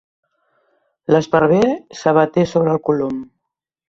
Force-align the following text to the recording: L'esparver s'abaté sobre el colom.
L'esparver 1.15 1.67
s'abaté 1.99 2.47
sobre 2.53 2.73
el 2.77 2.81
colom. 2.89 3.21